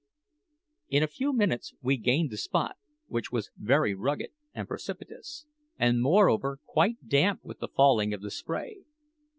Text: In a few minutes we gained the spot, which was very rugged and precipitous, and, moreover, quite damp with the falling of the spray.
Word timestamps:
In 0.89 1.03
a 1.03 1.07
few 1.07 1.31
minutes 1.31 1.75
we 1.79 1.95
gained 1.97 2.31
the 2.31 2.37
spot, 2.37 2.75
which 3.05 3.31
was 3.31 3.51
very 3.55 3.93
rugged 3.93 4.31
and 4.51 4.67
precipitous, 4.67 5.45
and, 5.77 6.01
moreover, 6.01 6.57
quite 6.65 7.07
damp 7.07 7.41
with 7.43 7.59
the 7.59 7.67
falling 7.67 8.11
of 8.11 8.21
the 8.23 8.31
spray. 8.31 8.79